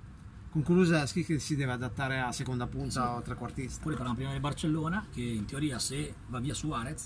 con 0.52 0.64
Kulusevski 0.64 1.24
che 1.24 1.40
si 1.40 1.56
deve 1.56 1.72
adattare 1.72 2.20
a 2.20 2.32
seconda 2.34 2.68
punta 2.68 3.16
o 3.16 3.22
trequartista. 3.22 3.82
Poi 3.82 3.94
parliamo 3.94 4.16
prima 4.16 4.32
del 4.32 4.42
Barcellona, 4.42 5.06
che 5.12 5.22
in 5.22 5.46
teoria 5.46 5.80
se 5.80 6.14
va 6.28 6.40
via 6.40 6.54
Suarez 6.54 7.06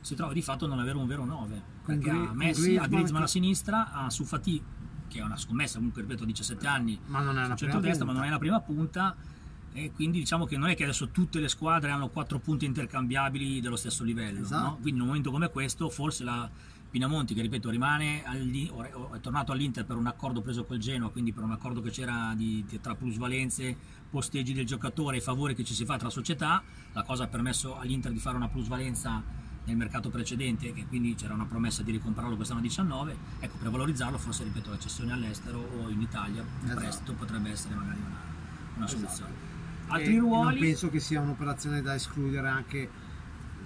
si 0.00 0.14
trova 0.14 0.32
di 0.32 0.40
fatto 0.42 0.64
a 0.64 0.68
non 0.68 0.78
avere 0.80 0.96
un 0.96 1.06
vero 1.06 1.24
9, 1.24 1.62
Con 1.84 1.98
perché 1.98 2.10
Gri- 2.10 2.26
ha 2.26 2.32
Messi, 2.32 2.60
ha 2.60 2.64
Griezmann 2.64 2.88
Griezmann 2.88 3.06
che- 3.10 3.16
alla 3.18 3.26
sinistra, 3.26 3.92
ha 3.92 4.10
Sufati 4.10 4.62
che 5.08 5.18
è 5.18 5.22
una 5.22 5.36
scommessa 5.36 5.76
comunque 5.76 6.00
ripeto 6.00 6.22
a 6.22 6.26
17 6.26 6.66
anni, 6.66 6.98
Ma 7.06 7.20
non 7.20 7.38
è 7.38 7.44
una 7.44 7.54
centrodestra 7.54 8.06
ma 8.06 8.12
non 8.12 8.24
è 8.24 8.30
la 8.30 8.38
prima 8.38 8.58
punta 8.60 9.14
e 9.74 9.92
quindi 9.92 10.18
diciamo 10.18 10.46
che 10.46 10.56
non 10.56 10.70
è 10.70 10.74
che 10.74 10.84
adesso 10.84 11.08
tutte 11.08 11.38
le 11.38 11.48
squadre 11.48 11.90
hanno 11.90 12.08
quattro 12.08 12.38
punti 12.38 12.64
intercambiabili 12.64 13.60
dello 13.60 13.76
stesso 13.76 14.02
livello, 14.04 14.40
Esatto. 14.40 14.64
no? 14.64 14.72
quindi 14.80 14.92
in 14.96 15.00
un 15.02 15.06
momento 15.08 15.30
come 15.30 15.50
questo 15.50 15.90
forse 15.90 16.24
la 16.24 16.50
Pinamonti 16.92 17.32
che 17.32 17.40
ripeto 17.40 17.70
rimane 17.70 18.22
è- 18.22 19.20
tornato 19.22 19.50
all'Inter 19.52 19.86
per 19.86 19.96
un 19.96 20.06
accordo 20.06 20.42
preso 20.42 20.64
col 20.64 20.76
Genoa, 20.76 21.08
quindi 21.08 21.32
per 21.32 21.42
un 21.42 21.50
accordo 21.52 21.80
che 21.80 21.88
c'era 21.88 22.34
di, 22.36 22.62
di- 22.68 22.80
tra 22.82 22.94
plusvalenze, 22.94 23.74
posteggi 24.10 24.52
del 24.52 24.66
giocatore 24.66 25.16
e 25.16 25.20
favori 25.22 25.54
che 25.54 25.64
ci 25.64 25.72
si 25.72 25.86
fa 25.86 25.96
tra 25.96 26.10
società, 26.10 26.62
la 26.92 27.02
cosa 27.02 27.24
ha 27.24 27.28
permesso 27.28 27.78
all'Inter 27.78 28.12
di 28.12 28.18
fare 28.18 28.36
una 28.36 28.48
plusvalenza 28.48 29.22
nel 29.64 29.76
mercato 29.76 30.10
precedente, 30.10 30.74
che 30.74 30.84
quindi 30.84 31.14
c'era 31.14 31.32
una 31.32 31.46
promessa 31.46 31.82
di 31.82 31.92
ricomprarlo 31.92 32.36
quest'anno 32.36 32.60
a 32.60 32.62
19, 32.62 33.16
ecco 33.40 33.56
per 33.56 33.70
valorizzarlo 33.70 34.18
forse 34.18 34.44
ripeto 34.44 34.68
la 34.68 34.78
cessione 34.78 35.12
all'estero 35.14 35.66
o 35.82 35.88
in 35.88 36.00
Italia, 36.02 36.42
in 36.42 36.64
Esatto. 36.66 36.78
prestito 36.78 37.12
potrebbe 37.14 37.50
essere 37.52 37.74
magari 37.74 38.00
una, 38.00 38.20
una 38.76 38.84
Esatto. 38.84 39.00
soluzione. 39.00 39.32
E 39.32 39.92
Altri 39.94 40.16
Non 40.16 40.24
ruoli? 40.28 40.58
penso 40.60 40.90
che 40.90 41.00
sia 41.00 41.20
un'operazione 41.22 41.80
da 41.80 41.94
escludere 41.94 42.48
anche 42.48 42.90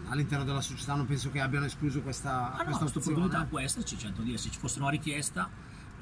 all'interno 0.09 0.45
della 0.45 0.61
società, 0.61 0.95
non 0.95 1.07
penso 1.07 1.31
che 1.31 1.41
abbiano 1.41 1.67
escluso 1.67 2.01
questa, 2.03 2.53
Ah 2.53 2.59
no, 2.59 2.65
questa 2.65 2.85
opzione. 2.85 3.07
opportunità 3.19 3.45
può 3.45 3.59
esserci, 3.59 3.99
certo 3.99 4.23
dire, 4.23 4.39
se 4.39 4.51
ci 4.51 4.59
fosse 4.59 4.79
una 4.81 4.91
richiesta. 4.91 5.49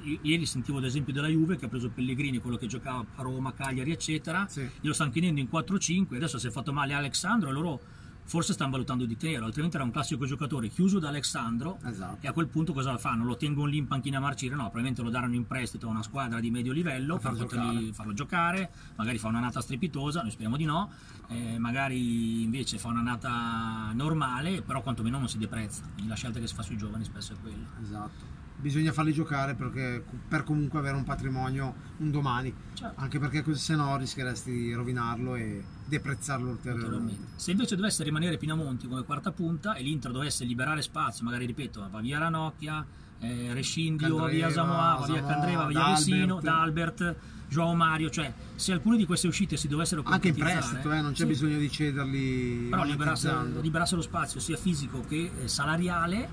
I- 0.01 0.19
Ieri 0.21 0.45
sentivo 0.45 0.77
ad 0.77 0.83
esempio 0.83 1.13
della 1.13 1.27
Juve 1.27 1.57
che 1.57 1.65
ha 1.65 1.67
preso 1.67 1.89
Pellegrini, 1.89 2.39
quello 2.39 2.57
che 2.57 2.67
giocava 2.67 3.03
a 3.15 3.21
Roma, 3.21 3.53
Cagliari, 3.53 3.91
eccetera. 3.91 4.45
Sì. 4.47 4.69
Glielo 4.81 4.93
stanno 4.93 5.11
chiedendo 5.11 5.39
in 5.39 5.47
4-5. 5.49 6.17
Adesso 6.17 6.37
si 6.37 6.47
è 6.47 6.51
fatto 6.51 6.71
male 6.73 6.93
Alexandro 6.93 7.49
e 7.49 7.53
loro 7.53 7.79
forse 8.27 8.53
stanno 8.53 8.71
valutando 8.71 9.05
di 9.05 9.15
tenerlo, 9.15 9.45
altrimenti 9.45 9.75
era 9.75 9.85
un 9.85 9.91
classico 9.91 10.25
giocatore 10.25 10.67
chiuso 10.69 10.99
da 10.99 11.09
Alessandro 11.09 11.77
Esatto. 11.85 12.17
e 12.21 12.27
a 12.27 12.33
quel 12.33 12.47
punto 12.47 12.73
cosa 12.73 12.97
fanno? 12.97 13.23
Lo 13.23 13.37
tengono 13.37 13.67
lì 13.67 13.77
in 13.77 13.87
panchina 13.87 14.17
a 14.17 14.21
marcire? 14.21 14.53
No, 14.55 14.63
probabilmente 14.63 15.01
lo 15.03 15.09
daranno 15.09 15.35
in 15.35 15.45
prestito 15.45 15.87
a 15.87 15.91
una 15.91 16.03
squadra 16.03 16.39
di 16.39 16.49
medio 16.49 16.73
livello 16.73 17.17
Per 17.17 17.31
poterli 17.33 17.47
giocare. 17.73 17.93
farlo 17.93 18.13
giocare, 18.13 18.71
magari 18.95 19.17
fa 19.19 19.27
un'annata 19.27 19.61
strepitosa, 19.61 20.21
noi 20.21 20.31
speriamo 20.31 20.57
di 20.57 20.65
no, 20.65 20.91
eh, 21.27 21.57
magari 21.59 22.41
invece 22.43 22.77
fa 22.79 22.87
un'annata 22.89 23.91
normale, 23.93 24.61
però 24.61 24.81
quantomeno 24.81 25.19
non 25.19 25.29
si 25.29 25.37
deprezza, 25.37 25.83
quindi 25.93 26.07
la 26.07 26.15
scelta 26.15 26.39
che 26.39 26.47
si 26.47 26.53
fa 26.55 26.63
sui 26.63 26.77
giovani 26.77 27.03
spesso 27.03 27.33
è 27.33 27.35
quella. 27.41 27.65
Esatto. 27.81 28.43
Bisogna 28.57 28.91
farli 28.91 29.11
giocare 29.13 29.53
perché, 29.53 30.03
per 30.27 30.43
comunque 30.43 30.79
avere 30.79 30.95
un 30.95 31.03
patrimonio 31.03 31.75
un 31.97 32.09
domani, 32.09 32.53
Certo. 32.73 32.99
anche 32.99 33.19
perché 33.19 33.43
se 33.55 33.75
no 33.75 33.95
rischieresti 33.97 34.51
di 34.51 34.73
rovinarlo 34.73 35.35
e 35.35 35.63
deprezzarlo 35.85 36.49
ulteriormente. 36.51 37.33
Se 37.35 37.51
invece 37.51 37.75
dovesse 37.75 38.03
rimanere 38.03 38.37
Pinamonti 38.37 38.87
come 38.87 39.03
quarta 39.03 39.31
punta 39.31 39.75
e 39.75 39.83
l'Inter 39.83 40.11
dovesse 40.11 40.45
liberare 40.45 40.81
spazio, 40.81 41.25
magari 41.25 41.45
ripeto, 41.45 41.87
va 41.91 41.99
via 41.99 42.17
Ranocchia, 42.17 42.85
eh, 43.19 43.53
Rescindio, 43.53 44.17
va 44.17 44.27
via 44.27 44.49
Samoa, 44.49 44.97
va 44.99 45.05
via 45.05 45.23
Candreva, 45.23 45.63
va 45.63 45.67
via 45.67 45.89
Vesino, 45.89 46.39
D'Albert. 46.41 47.15
Joao 47.47 47.75
Mario, 47.75 48.09
cioè 48.09 48.33
se 48.55 48.71
alcune 48.71 48.97
di 48.97 49.05
queste 49.05 49.27
uscite 49.27 49.55
si 49.55 49.67
dovessero 49.67 50.01
Anche 50.03 50.29
in 50.29 50.35
prestito, 50.35 50.91
eh, 50.91 50.99
non 50.99 51.11
c'è 51.11 51.21
sì, 51.21 51.25
bisogno 51.25 51.59
di 51.59 51.69
cederli 51.69 52.67
però 52.71 52.83
liberasse, 52.83 53.31
liberasse 53.61 53.95
lo 53.95 54.01
spazio 54.01 54.39
sia 54.39 54.57
fisico 54.57 55.01
che 55.07 55.31
eh, 55.43 55.47
salariale 55.47 56.27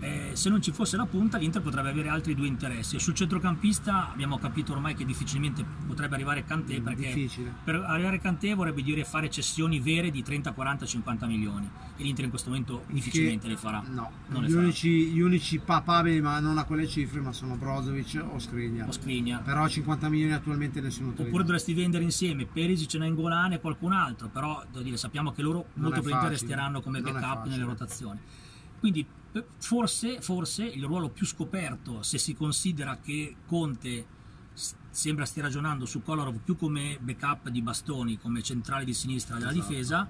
eh, 0.00 0.30
se 0.32 0.48
non 0.48 0.62
ci 0.62 0.72
fosse 0.72 0.96
la 0.96 1.04
punta 1.04 1.36
l'Inter 1.36 1.60
potrebbe 1.60 1.90
avere 1.90 2.08
altri 2.08 2.34
due 2.34 2.46
interessi 2.46 2.98
sul 2.98 3.12
centrocampista 3.14 4.10
abbiamo 4.10 4.38
capito 4.38 4.72
ormai 4.72 4.94
che 4.94 5.04
difficilmente 5.04 5.64
potrebbe 5.86 6.14
arrivare 6.14 6.44
Kanté 6.44 6.80
perché 6.80 7.12
Difficile. 7.12 7.52
per 7.62 7.74
arrivare 7.76 8.18
Kanté 8.18 8.54
vorrebbe 8.54 8.82
dire 8.82 9.04
fare 9.04 9.28
cessioni 9.28 9.78
vere 9.78 10.10
di 10.10 10.22
30, 10.22 10.52
40, 10.52 10.86
50 10.86 11.26
milioni 11.26 11.68
e 11.96 12.02
l'Inter 12.02 12.24
in 12.24 12.30
questo 12.30 12.48
momento 12.48 12.84
difficilmente 12.88 13.46
Che- 13.46 13.52
le 13.52 13.58
farà 13.58 13.82
No, 13.86 14.10
non 14.28 14.44
gli 14.44 14.48
farà. 14.50 14.62
unici, 14.62 15.08
gli 15.08 15.20
unici 15.20 15.58
papabili 15.58 16.20
ma 16.22 16.40
non 16.40 16.56
a 16.56 16.64
quelle 16.64 16.86
cifre 16.88 17.20
ma 17.20 17.32
sono 17.32 17.56
Brozovic 17.56 18.24
o 18.26 18.38
Skriniar. 18.38 18.88
o 18.88 18.92
Skriniar 18.92 19.42
Però 19.42 19.68
50 19.68 20.08
milioni 20.08 20.32
attualmente 20.32 20.80
nessuno 20.80 21.10
Oppure 21.10 21.44
dovresti 21.44 21.74
vendere 21.74 22.04
insieme 22.04 22.46
Perisic, 22.46 22.94
Nainggolan 22.94 23.52
e 23.52 23.60
qualcun 23.60 23.92
altro, 23.92 24.28
però 24.28 24.62
devo 24.70 24.82
dire, 24.82 24.96
sappiamo 24.96 25.32
che 25.32 25.42
loro 25.42 25.66
Non 25.74 25.84
molto 25.90 26.00
probabilmente 26.00 26.28
resteranno 26.30 26.80
come 26.80 27.00
Non 27.00 27.12
backup 27.12 27.46
nelle 27.48 27.64
rotazioni. 27.64 28.18
Quindi 28.78 29.04
forse, 29.58 30.20
forse 30.20 30.64
il 30.64 30.84
ruolo 30.84 31.08
più 31.08 31.26
scoperto, 31.26 32.02
se 32.02 32.18
si 32.18 32.34
considera 32.34 32.98
che 32.98 33.36
Conte 33.46 34.06
sembra 34.90 35.24
stia 35.24 35.42
ragionando 35.42 35.86
su 35.86 36.02
Kolarov 36.02 36.38
più 36.44 36.56
come 36.56 36.98
backup 37.00 37.48
di 37.48 37.62
bastoni, 37.62 38.18
come 38.18 38.42
centrale 38.42 38.84
di 38.84 38.92
sinistra 38.94 39.36
della 39.36 39.50
Esatto. 39.52 39.68
difesa, 39.68 40.08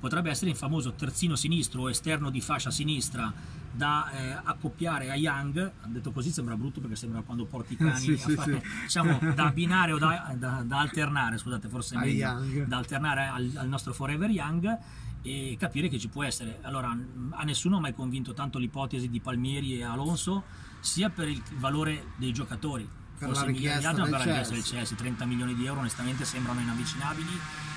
potrebbe 0.00 0.30
essere 0.30 0.50
il 0.50 0.56
famoso 0.56 0.92
terzino 0.94 1.36
sinistro 1.36 1.82
o 1.82 1.90
esterno 1.90 2.30
di 2.30 2.40
fascia 2.40 2.70
sinistra 2.70 3.32
da 3.74 4.10
eh, 4.10 4.40
accoppiare 4.42 5.10
a 5.10 5.14
Young, 5.14 5.72
detto 5.86 6.10
così 6.10 6.30
sembra 6.32 6.56
brutto 6.56 6.80
perché 6.80 6.96
sembra 6.96 7.20
quando 7.22 7.44
porti 7.44 7.74
i 7.74 7.76
cani 7.78 7.98
Sì, 8.00 8.16
sì, 8.16 8.34
fare, 8.34 8.60
sì. 8.60 8.68
diciamo 8.82 9.18
da 9.34 9.46
abbinare 9.46 9.92
o 9.92 9.98
da, 9.98 10.34
da- 10.36 10.62
da 10.66 10.78
alternare, 10.80 11.38
scusate 11.38 11.68
forse 11.68 11.96
meglio, 11.96 12.64
da 12.66 12.78
alternare 12.78 13.26
al, 13.28 13.50
al 13.54 13.68
nostro 13.68 13.92
Forever 13.92 14.28
Young 14.30 14.78
e 15.22 15.56
capire 15.58 15.88
che 15.88 15.98
ci 15.98 16.08
può 16.08 16.24
essere. 16.24 16.58
Allora, 16.62 16.96
a 17.30 17.42
nessuno 17.44 17.76
ha 17.76 17.80
mai 17.80 17.94
convinto 17.94 18.32
tanto 18.32 18.58
l'ipotesi 18.58 19.08
di 19.08 19.20
Palmieri 19.20 19.78
e 19.78 19.84
Alonso, 19.84 20.42
sia 20.80 21.10
per 21.10 21.28
il 21.28 21.40
valore 21.56 22.06
dei 22.16 22.32
giocatori, 22.32 22.88
Per 23.18 23.28
forse 23.28 23.44
altri, 23.46 23.64
ma 23.64 23.70
per 23.72 24.10
la 24.10 24.18
richiesta 24.18 24.54
del 24.54 24.62
Chelsea. 24.62 24.76
Chelsea, 24.78 24.96
30 24.96 25.24
milioni 25.26 25.54
di 25.54 25.64
euro 25.64 25.80
onestamente 25.80 26.24
sembrano 26.24 26.60
inavvicinabili 26.60 27.30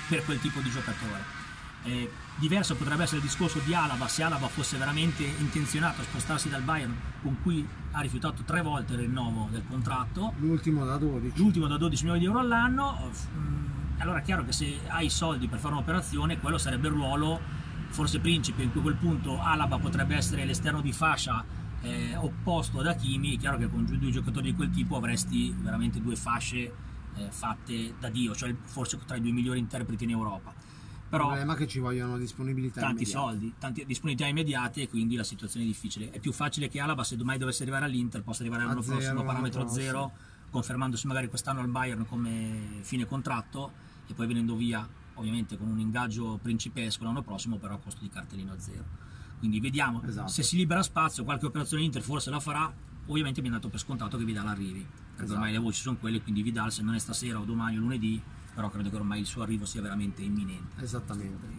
per 0.08 0.24
quel 0.24 0.40
tipo 0.40 0.60
di 0.60 0.70
giocatore. 0.70 1.44
Eh, 1.84 2.10
diverso 2.38 2.74
potrebbe 2.74 3.04
essere 3.04 3.18
il 3.18 3.22
discorso 3.22 3.60
di 3.64 3.72
Alaba 3.72 4.08
se 4.08 4.24
Alaba 4.24 4.48
fosse 4.48 4.76
veramente 4.76 5.22
intenzionato 5.22 6.00
a 6.00 6.04
spostarsi 6.04 6.48
dal 6.48 6.62
Bayern 6.62 6.92
con 7.22 7.40
cui 7.42 7.64
ha 7.92 8.00
rifiutato 8.00 8.42
tre 8.42 8.60
volte 8.60 8.94
il 8.94 9.00
rinnovo 9.00 9.46
del 9.52 9.62
contratto 9.68 10.32
L'ultimo 10.38 10.84
da 10.84 10.96
12. 10.96 11.38
l'ultimo 11.40 11.68
da 11.68 11.76
12 11.76 12.02
milioni 12.02 12.20
di 12.20 12.26
euro 12.26 12.40
all'anno, 12.40 13.12
mm, 13.38 13.75
allora 13.98 14.18
è 14.18 14.22
chiaro 14.22 14.44
che 14.44 14.52
se 14.52 14.78
hai 14.88 15.06
i 15.06 15.10
soldi 15.10 15.48
per 15.48 15.58
fare 15.58 15.74
un'operazione, 15.74 16.38
quello 16.38 16.58
sarebbe 16.58 16.88
il 16.88 16.94
ruolo, 16.94 17.40
forse 17.88 18.18
principe, 18.20 18.62
in 18.62 18.70
cui 18.70 18.80
a 18.80 18.82
quel 18.82 18.96
punto 18.96 19.40
Alaba 19.40 19.78
potrebbe 19.78 20.14
essere 20.14 20.44
l'esterno 20.44 20.80
di 20.80 20.92
fascia 20.92 21.44
eh, 21.82 22.16
opposto 22.16 22.80
ad 22.80 22.86
Hakimi, 22.86 23.36
è 23.36 23.38
chiaro 23.38 23.58
che 23.58 23.68
con 23.68 23.84
due 23.84 24.10
giocatori 24.10 24.50
di 24.50 24.56
quel 24.56 24.70
tipo 24.70 24.96
avresti 24.96 25.54
veramente 25.56 26.00
due 26.00 26.16
fasce 26.16 26.56
eh, 27.14 27.30
fatte 27.30 27.94
da 27.98 28.08
Dio, 28.08 28.34
cioè 28.34 28.54
forse 28.64 28.98
tra 29.06 29.16
i 29.16 29.20
due 29.20 29.32
migliori 29.32 29.58
interpreti 29.58 30.04
in 30.04 30.10
Europa. 30.10 30.50
Il 30.50 31.12
Però 31.12 31.26
problema 31.26 31.54
è 31.54 31.56
che 31.56 31.68
ci 31.68 31.78
vogliono 31.78 32.18
disponibilità 32.18 32.80
tanti 32.80 33.04
immediate. 33.04 33.26
soldi, 33.26 33.54
tante 33.58 33.84
disponibilità 33.86 34.28
immediate 34.28 34.82
e 34.82 34.88
quindi 34.88 35.14
la 35.14 35.22
situazione 35.22 35.64
è 35.64 35.68
difficile. 35.68 36.10
È 36.10 36.18
più 36.18 36.32
facile 36.32 36.68
che 36.68 36.80
Alaba, 36.80 37.04
se 37.04 37.16
domani 37.16 37.38
dovesse 37.38 37.62
arrivare 37.62 37.84
all'Inter, 37.84 38.22
possa 38.22 38.40
arrivare 38.42 38.64
A 38.64 38.66
l'anno 38.66 38.82
zero, 38.82 38.96
prossimo 38.96 39.22
parametro 39.22 39.68
zero, 39.68 40.12
confermandosi 40.50 41.06
magari 41.06 41.28
quest'anno 41.28 41.60
al 41.60 41.68
Bayern 41.68 42.06
come 42.06 42.80
fine 42.80 43.06
contratto 43.06 43.84
e 44.06 44.14
poi 44.14 44.26
venendo 44.26 44.54
via 44.56 44.88
ovviamente 45.14 45.56
con 45.56 45.68
un 45.68 45.78
ingaggio 45.78 46.38
principesco 46.42 47.04
l'anno 47.04 47.22
prossimo, 47.22 47.56
però 47.56 47.74
a 47.74 47.78
costo 47.78 48.02
di 48.02 48.08
cartellino 48.10 48.52
a 48.52 48.58
zero. 48.60 48.84
Quindi 49.38 49.60
vediamo, 49.60 50.02
Esatto. 50.02 50.28
se 50.28 50.42
si 50.42 50.56
libera 50.56 50.82
spazio, 50.82 51.24
qualche 51.24 51.46
operazione 51.46 51.82
Inter 51.82 52.02
forse 52.02 52.30
la 52.30 52.40
farà, 52.40 52.72
ovviamente 53.06 53.40
mi 53.42 53.48
è 53.48 53.50
dato 53.50 53.68
per 53.68 53.80
scontato 53.80 54.16
che 54.18 54.24
Vidal 54.24 54.46
arrivi, 54.46 54.80
perché 54.80 55.22
Esatto. 55.24 55.32
ormai 55.34 55.52
le 55.52 55.58
voci 55.58 55.80
sono 55.80 55.96
quelle, 55.96 56.20
quindi 56.22 56.42
Vidal 56.42 56.70
se 56.72 56.82
non 56.82 56.94
è 56.94 56.98
stasera 56.98 57.38
o 57.40 57.44
domani 57.44 57.76
o 57.76 57.80
lunedì, 57.80 58.20
però 58.54 58.68
credo 58.70 58.88
che 58.90 58.96
ormai 58.96 59.20
il 59.20 59.26
suo 59.26 59.42
arrivo 59.42 59.64
sia 59.66 59.80
veramente 59.82 60.22
imminente. 60.22 60.82
Esattamente. 60.82 61.54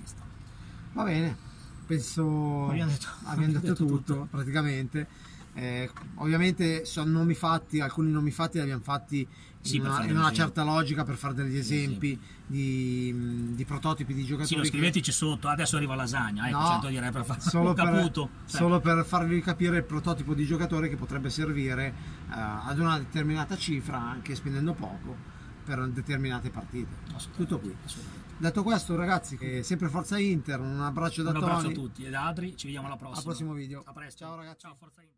Va 0.93 1.03
bene, 1.03 1.37
penso 1.85 2.69
Abbiamo 2.69 2.91
detto- 2.91 3.07
abbiamo 3.25 3.53
detto 3.53 3.67
detto 3.67 3.75
tutto, 3.85 3.95
tutto. 4.13 4.27
praticamente. 4.31 5.07
Eh, 5.59 5.89
ovviamente 6.17 6.85
sono 6.85 7.09
nomi 7.09 7.33
fatti, 7.33 7.79
alcuni 7.79 8.11
nomi 8.11 8.29
fatti 8.29 8.57
li 8.57 8.61
abbiamo 8.63 8.83
fatti 8.83 9.27
Sì, 9.59 9.77
in, 9.77 9.85
una, 9.85 10.03
in 10.05 10.15
una 10.15 10.31
certa 10.31 10.63
logica 10.63 11.03
per 11.03 11.15
fare 11.15 11.33
degli 11.33 11.57
esempi 11.57 12.19
di, 12.45 13.11
mh, 13.11 13.55
di 13.55 13.65
prototipi 13.65 14.13
di 14.13 14.21
giocatori. 14.23 14.47
Sì, 14.47 14.55
lo 14.55 14.61
che- 14.61 14.67
scriveteci 14.67 15.11
sotto, 15.11 15.47
adesso 15.47 15.75
arriva 15.77 15.95
lasagna, 15.95 16.47
ecco, 16.47 16.57
No, 16.59 16.89
direi 16.89 17.09
per 17.11 17.25
fare 17.25 17.41
solo 17.41 17.73
per, 17.73 18.11
cioè, 18.13 18.29
solo 18.45 18.79
per 18.79 19.03
farvi 19.03 19.41
capire 19.41 19.77
il 19.77 19.83
prototipo 19.83 20.35
di 20.35 20.45
giocatore 20.45 20.89
che 20.89 20.95
potrebbe 20.95 21.31
servire 21.31 21.87
eh, 21.87 21.93
ad 22.35 22.77
una 22.77 22.99
determinata 22.99 23.57
cifra, 23.57 23.99
anche 23.99 24.35
spendendo 24.35 24.73
poco, 24.75 25.15
per 25.65 25.87
determinate 25.89 26.51
partite. 26.51 26.97
Tutto 27.35 27.57
qui. 27.57 27.75
Detto 28.37 28.61
questo, 28.61 28.95
ragazzi, 28.95 29.37
che 29.37 29.63
sempre 29.63 29.89
Forza 29.89 30.19
Inter, 30.19 30.59
un 30.59 30.81
abbraccio 30.81 31.23
da 31.23 31.31
Un 31.31 31.37
abbraccio 31.37 31.57
a 31.57 31.61
Tony. 31.63 31.73
tutti 31.73 32.03
e 32.05 32.11
da 32.11 32.27
Adri, 32.27 32.55
ci 32.55 32.67
vediamo 32.67 32.85
alla 32.85 32.95
prossima. 32.95 33.17
Al 33.17 33.23
prossimo 33.23 33.53
video. 33.53 33.81
A 33.83 33.91
presto. 33.91 34.23
Ciao, 34.23 34.35
ragazzi. 34.35 34.59
Ciao, 34.59 34.75
Forza 34.77 35.01
Inter. 35.01 35.16